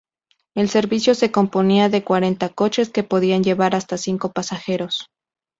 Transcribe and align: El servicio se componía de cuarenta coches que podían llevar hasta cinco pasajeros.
El 0.55 0.67
servicio 0.67 1.13
se 1.13 1.31
componía 1.31 1.87
de 1.87 2.03
cuarenta 2.03 2.49
coches 2.49 2.89
que 2.89 3.03
podían 3.03 3.43
llevar 3.43 3.75
hasta 3.75 3.99
cinco 3.99 4.31
pasajeros. 4.31 5.05